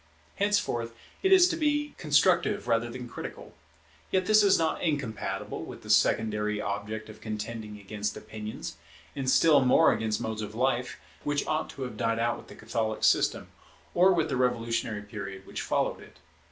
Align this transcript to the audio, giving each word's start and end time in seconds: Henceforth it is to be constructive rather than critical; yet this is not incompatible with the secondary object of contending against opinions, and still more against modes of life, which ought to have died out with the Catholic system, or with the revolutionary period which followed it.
Henceforth 0.37 0.95
it 1.21 1.31
is 1.31 1.47
to 1.47 1.55
be 1.55 1.93
constructive 1.99 2.67
rather 2.67 2.89
than 2.89 3.07
critical; 3.07 3.53
yet 4.09 4.25
this 4.25 4.41
is 4.41 4.57
not 4.57 4.81
incompatible 4.81 5.63
with 5.63 5.83
the 5.83 5.91
secondary 5.91 6.59
object 6.59 7.07
of 7.07 7.21
contending 7.21 7.77
against 7.79 8.17
opinions, 8.17 8.77
and 9.15 9.29
still 9.29 9.61
more 9.63 9.93
against 9.93 10.19
modes 10.19 10.41
of 10.41 10.55
life, 10.55 10.99
which 11.23 11.45
ought 11.45 11.69
to 11.69 11.83
have 11.83 11.97
died 11.97 12.17
out 12.17 12.37
with 12.39 12.47
the 12.47 12.55
Catholic 12.55 13.03
system, 13.03 13.49
or 13.93 14.11
with 14.11 14.27
the 14.29 14.37
revolutionary 14.37 15.03
period 15.03 15.45
which 15.45 15.61
followed 15.61 15.99
it. 16.01 16.17